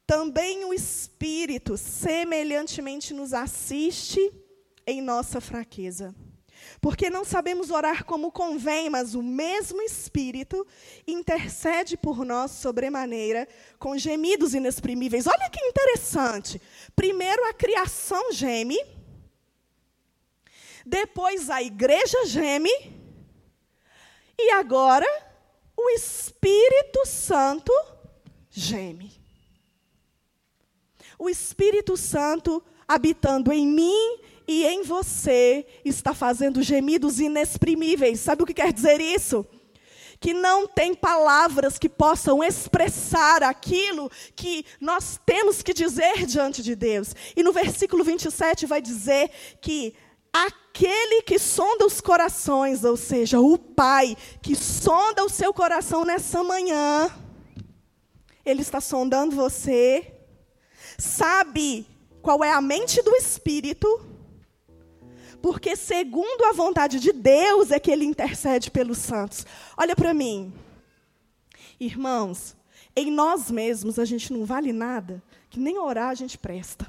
[0.07, 4.21] Também o Espírito semelhantemente nos assiste
[4.87, 6.15] em nossa fraqueza
[6.83, 10.67] porque não sabemos orar como convém, mas o mesmo Espírito
[11.07, 13.47] intercede por nós sobremaneira
[13.79, 15.29] com gemidos inexprimíveis.
[15.29, 16.61] Olha que interessante.
[16.97, 18.77] Primeiro a criação geme,
[20.85, 22.73] depois a igreja geme,
[24.37, 25.07] e agora
[25.77, 27.73] o Espírito Santo
[28.51, 29.13] geme.
[31.17, 38.21] O Espírito Santo habitando em mim e em você está fazendo gemidos inexprimíveis.
[38.21, 39.47] Sabe o que quer dizer isso?
[40.21, 46.75] Que não tem palavras que possam expressar aquilo que nós temos que dizer diante de
[46.75, 47.15] Deus.
[47.37, 49.95] E no versículo 27 vai dizer que
[50.33, 56.43] aquele que sonda os corações, ou seja, o Pai que sonda o seu coração nessa
[56.43, 57.11] manhã,
[58.45, 60.13] ele está sondando você,
[60.99, 61.87] sabe
[62.21, 64.12] qual é a mente do Espírito
[65.43, 69.45] porque segundo a vontade de Deus é que ele intercede pelos santos.
[69.77, 70.55] Olha para mim.
[71.81, 72.57] Irmãos,
[72.95, 76.87] em nós mesmos a gente não vale nada, que nem orar a gente presta.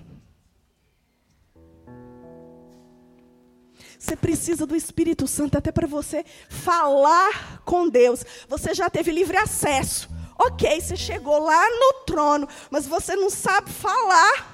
[3.97, 8.23] Você precisa do Espírito Santo até para você falar com Deus.
[8.47, 10.09] Você já teve livre acesso.
[10.37, 14.53] Ok, você chegou lá no trono, mas você não sabe falar.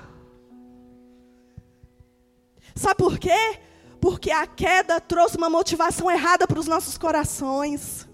[2.76, 3.60] Sabe por quê?
[4.00, 8.08] Porque a queda trouxe uma motivação errada para os nossos corações.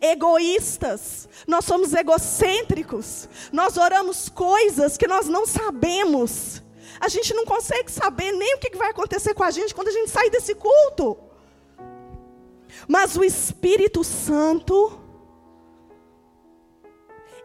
[0.00, 6.62] Egoístas, nós somos egocêntricos, nós oramos coisas que nós não sabemos.
[7.00, 9.92] A gente não consegue saber nem o que vai acontecer com a gente quando a
[9.92, 11.16] gente sair desse culto.
[12.86, 14.98] Mas o Espírito Santo,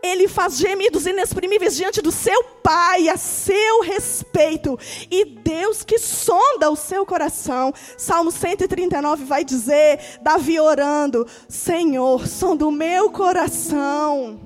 [0.03, 4.77] ele faz gemidos inexprimíveis diante do seu Pai a seu respeito.
[5.09, 7.73] E Deus que sonda o seu coração.
[7.97, 14.39] Salmo 139 vai dizer: Davi orando, Senhor, sonda o meu coração.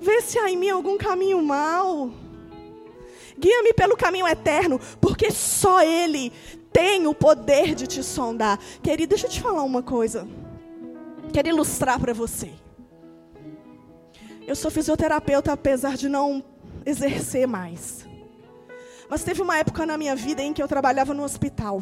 [0.00, 2.10] Vê se há em mim algum caminho mau.
[3.38, 6.32] Guia-me pelo caminho eterno, porque só Ele
[6.72, 8.58] tem o poder de te sondar.
[8.82, 10.26] Querido, deixa eu te falar uma coisa.
[11.32, 12.50] Quero ilustrar para você.
[14.50, 16.42] Eu sou fisioterapeuta apesar de não
[16.84, 18.04] exercer mais.
[19.08, 21.80] Mas teve uma época na minha vida em que eu trabalhava no hospital.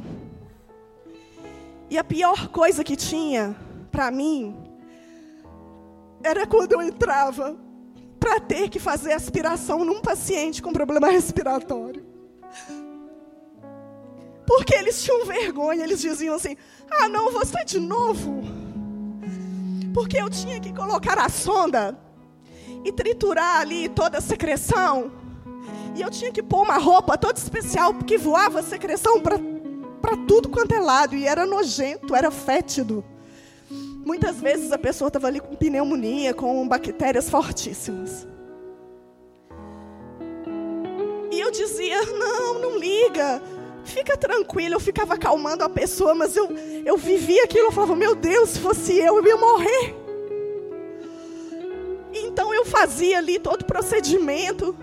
[1.88, 3.56] E a pior coisa que tinha
[3.90, 4.54] para mim
[6.22, 7.56] era quando eu entrava
[8.20, 12.04] para ter que fazer aspiração num paciente com problema respiratório.
[14.46, 16.54] Porque eles tinham vergonha, eles diziam assim:
[16.90, 18.42] ah, não, você de novo.
[19.94, 21.98] Porque eu tinha que colocar a sonda
[22.84, 25.10] e triturar ali toda a secreção.
[25.94, 30.74] E eu tinha que pôr uma roupa toda especial, porque voava secreção para tudo quanto
[30.74, 31.16] é lado.
[31.16, 33.04] E era nojento, era fétido.
[34.04, 38.26] Muitas vezes a pessoa estava ali com pneumonia, com bactérias fortíssimas.
[41.30, 43.42] E eu dizia: não, não liga,
[43.84, 44.76] fica tranquila.
[44.76, 46.48] Eu ficava acalmando a pessoa, mas eu,
[46.84, 47.66] eu vivia aquilo.
[47.66, 50.07] Eu falava: meu Deus, se fosse eu, eu ia morrer.
[52.70, 54.76] Fazia ali todo o procedimento.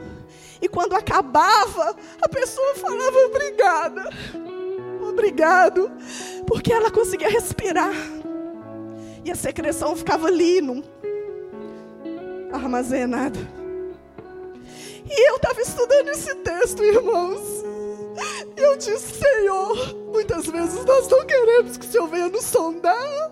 [0.61, 4.09] E quando acabava, a pessoa falava: obrigada,
[5.07, 5.91] obrigado,
[6.47, 7.93] porque ela conseguia respirar.
[9.23, 10.83] E a secreção ficava ali, num,
[12.51, 13.39] armazenada.
[15.07, 17.41] E eu estava estudando esse texto, irmãos.
[18.57, 23.31] E eu disse, Senhor, muitas vezes nós não queremos que o Senhor venha nos sondar.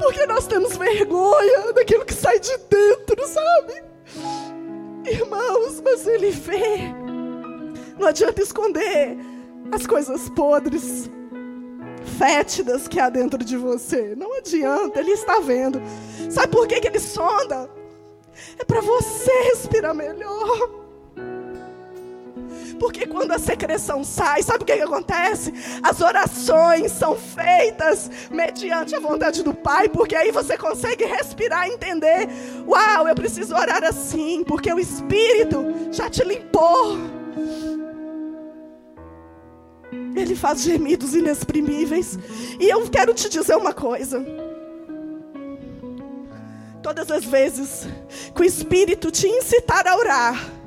[0.00, 3.84] Porque nós temos vergonha daquilo que sai de dentro, sabe?
[5.04, 6.78] Irmãos, mas Ele vê.
[7.98, 9.18] Não adianta esconder
[9.70, 11.10] as coisas podres
[12.18, 14.14] fétidas que há dentro de você.
[14.16, 15.82] Não adianta, Ele está vendo.
[16.30, 17.70] Sabe por que, que Ele sonda?
[18.58, 20.89] É para você respirar melhor.
[22.80, 25.52] Porque quando a secreção sai, sabe o que, que acontece?
[25.82, 31.74] As orações são feitas mediante a vontade do Pai, porque aí você consegue respirar e
[31.74, 32.26] entender:
[32.66, 35.62] uau, eu preciso orar assim, porque o Espírito
[35.92, 36.96] já te limpou.
[40.16, 42.18] Ele faz gemidos inexprimíveis.
[42.58, 44.24] E eu quero te dizer uma coisa.
[46.82, 47.86] Todas as vezes
[48.34, 50.59] que o Espírito te incitar a orar,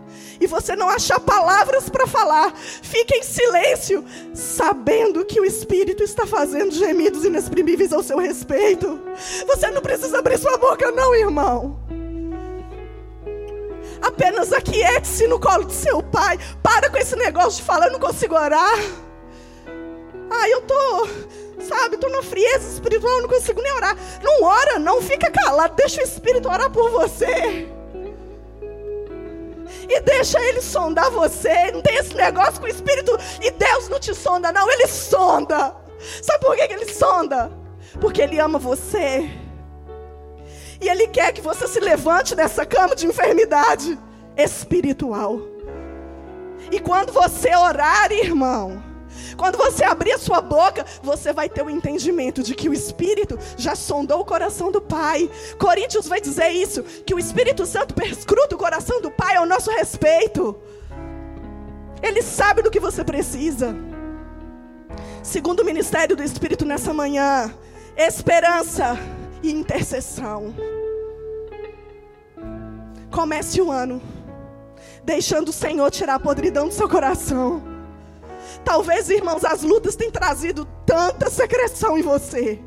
[0.44, 6.28] e você não achar palavras para falar, fique em silêncio, sabendo que o Espírito está
[6.28, 9.00] fazendo gemidos inexprimíveis ao seu respeito.
[9.48, 11.80] Você não precisa abrir sua boca, não, irmão.
[14.02, 16.38] Apenas aquiete-se no colo de seu pai.
[16.62, 18.78] Para com esse negócio de falar, eu não consigo orar.
[20.30, 21.08] Ah, eu tô,
[21.62, 23.96] sabe, tô na frieza espiritual, não consigo nem orar.
[24.22, 27.70] Não ora, não fica calado, deixa o Espírito orar por você.
[29.90, 31.72] E deixa ele sondar você.
[31.72, 35.76] Não tem esse negócio com o Espírito e Deus não te sonda, não, ele sonda.
[36.22, 37.52] Sabe por que ele sonda?
[38.00, 39.30] Porque ele ama você.
[40.82, 43.98] E ele quer que você se levante dessa cama de enfermidade
[44.36, 45.40] espiritual.
[46.72, 48.84] E quando você orar, irmão,
[49.38, 53.38] quando você abrir a sua boca, você vai ter o entendimento de que o Espírito
[53.58, 55.30] já sondou o coração do Pai.
[55.58, 59.72] Coríntios vai dizer isso: que o Espírito Santo perscruta o coração do Pai ao nosso
[59.72, 60.56] respeito.
[62.02, 63.76] Ele sabe do que você precisa.
[65.22, 67.54] Segundo o ministério do Espírito nessa manhã,
[67.96, 68.98] esperança
[69.42, 70.54] e intercessão.
[73.10, 74.02] Comece o ano
[75.04, 77.73] deixando o Senhor tirar a podridão do seu coração.
[78.64, 82.60] Talvez, irmãos, as lutas tenham trazido tanta secreção em você.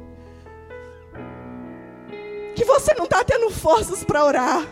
[2.55, 4.67] Que você não está tendo forças para orar.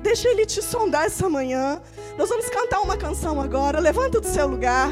[0.00, 1.80] Deixa Ele te sondar essa manhã.
[2.16, 3.80] Nós vamos cantar uma canção agora.
[3.80, 4.90] Levanta do seu lugar.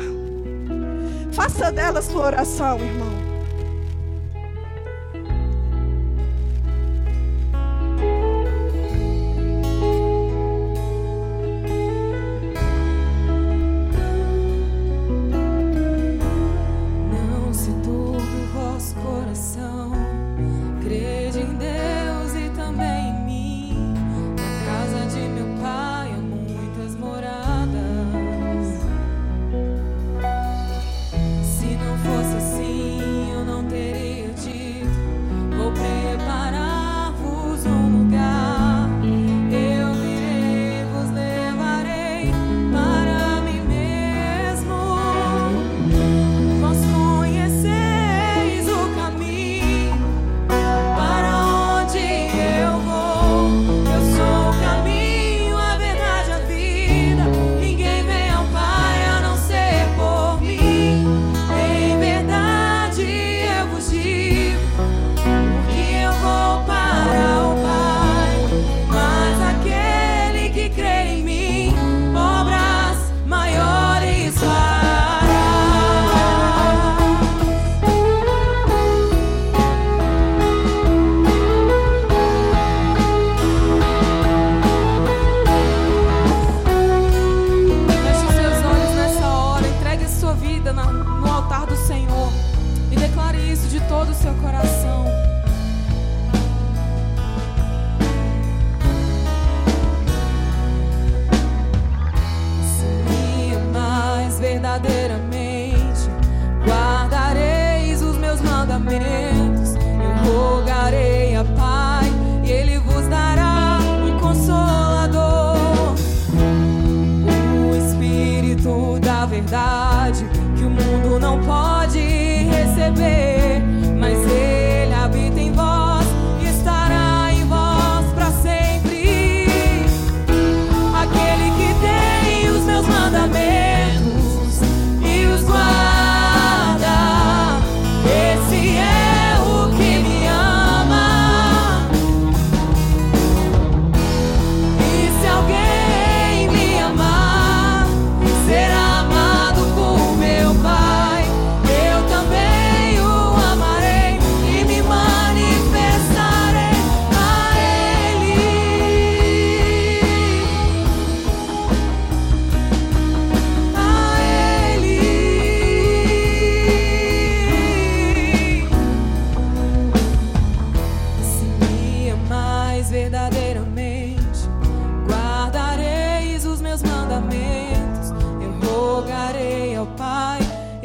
[1.33, 3.16] Faça dela sua oração, irmão.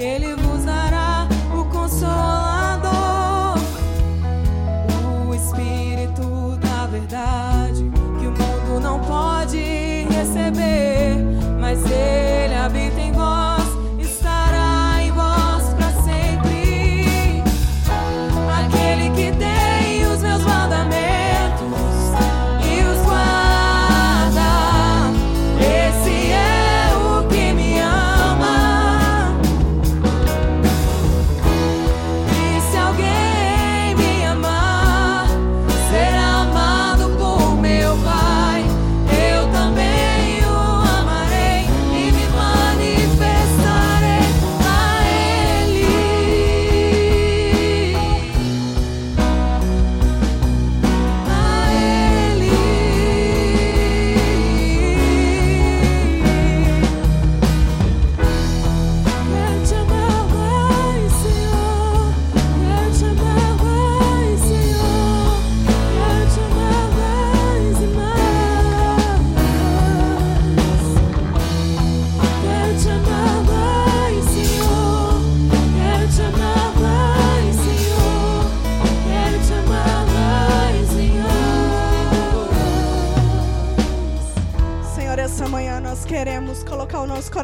[0.01, 0.30] Ele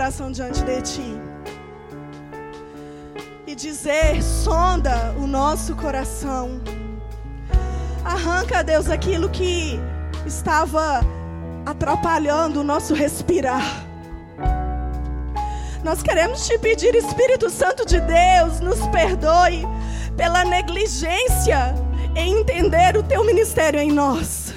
[0.07, 1.21] coração diante de Ti.
[3.45, 6.61] E dizer: sonda o nosso coração.
[8.05, 9.77] Arranca, Deus, aquilo que
[10.25, 11.01] estava
[11.65, 13.85] atrapalhando o nosso respirar.
[15.83, 19.65] Nós queremos te pedir, Espírito Santo de Deus, nos perdoe
[20.15, 21.75] pela negligência
[22.15, 24.53] em entender o teu ministério em nós.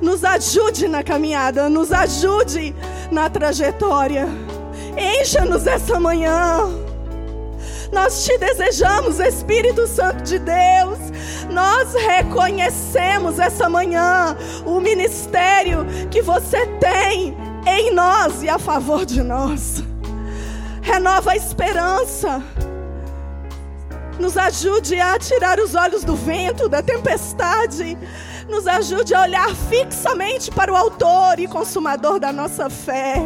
[0.00, 2.74] Nos ajude na caminhada, nos ajude
[3.10, 4.26] na trajetória.
[4.96, 6.84] Encha-nos essa manhã.
[7.92, 10.98] Nós te desejamos, Espírito Santo de Deus.
[11.50, 14.36] Nós reconhecemos essa manhã
[14.66, 17.36] o ministério que você tem
[17.66, 19.82] em nós e a favor de nós.
[20.82, 22.42] Renova a esperança.
[24.18, 27.96] Nos ajude a tirar os olhos do vento, da tempestade.
[28.48, 33.16] Nos ajude a olhar fixamente para o Autor e Consumador da nossa fé.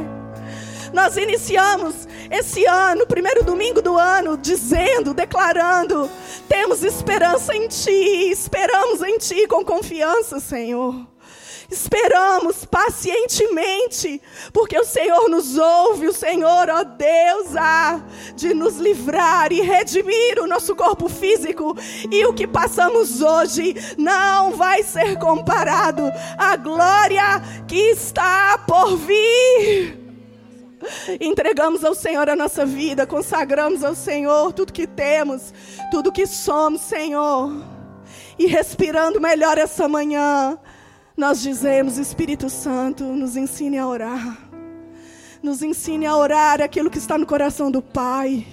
[0.93, 6.09] Nós iniciamos esse ano, primeiro domingo do ano, dizendo, declarando:
[6.49, 11.07] temos esperança em Ti, esperamos em Ti com confiança, Senhor.
[11.71, 14.23] Esperamos pacientemente,
[14.55, 18.01] porque o Senhor nos ouve, o Senhor, ó Deus, há
[18.35, 21.77] de nos livrar e redimir o nosso corpo físico.
[22.11, 29.99] E o que passamos hoje não vai ser comparado à glória que está por vir.
[31.21, 35.53] Entregamos ao Senhor a nossa vida, consagramos ao Senhor tudo que temos,
[35.91, 37.53] tudo que somos, Senhor.
[38.39, 40.59] E respirando melhor essa manhã,
[41.19, 44.39] nós dizemos: Espírito Santo, nos ensine a orar.
[45.43, 48.47] Nos ensine a orar aquilo que está no coração do Pai.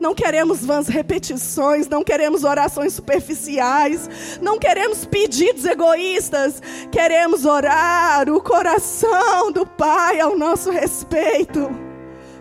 [0.00, 4.08] Não queremos vãs repetições, não queremos orações superficiais,
[4.40, 6.62] não queremos pedidos egoístas,
[6.92, 11.68] queremos orar o coração do Pai ao nosso respeito.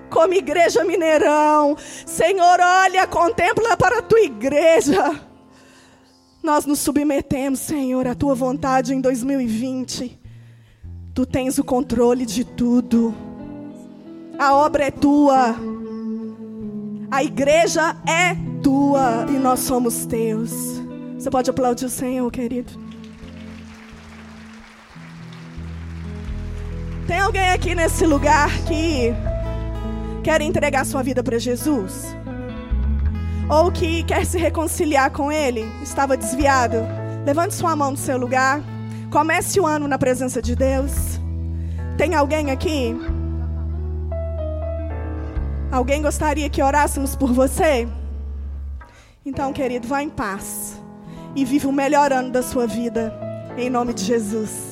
[0.10, 1.76] como Igreja Mineirão.
[2.06, 5.27] Senhor, olha, contempla para a tua igreja.
[6.48, 10.18] Nós nos submetemos, Senhor, à tua vontade em 2020.
[11.14, 13.14] Tu tens o controle de tudo.
[14.40, 15.58] A obra é tua.
[17.12, 18.34] A igreja é
[18.64, 20.50] tua e nós somos teus.
[21.20, 22.72] Você pode aplaudir o Senhor, querido.
[27.08, 29.14] Tem alguém aqui nesse lugar que
[30.24, 32.06] quer entregar sua vida para Jesus?
[33.50, 35.66] Ou que quer se reconciliar com Ele?
[35.82, 36.78] Estava desviado?
[37.26, 38.62] Levante sua mão do seu lugar.
[39.10, 40.92] Comece o ano na presença de Deus.
[41.98, 42.94] Tem alguém aqui?
[45.72, 47.88] Alguém gostaria que orássemos por você?
[49.26, 50.82] Então, querido, vá em paz
[51.34, 53.14] e viva o melhor ano da sua vida.
[53.58, 54.67] Em nome de Jesus.